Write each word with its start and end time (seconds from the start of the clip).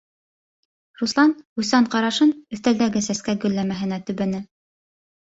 -Руслан 1.01 1.35
уйсан 1.63 1.87
ҡарашын 1.95 2.31
өҫтәлдәге 2.57 3.03
сәскә 3.09 3.37
гөлләмәһенә 3.45 4.01
төбәне. 4.09 4.41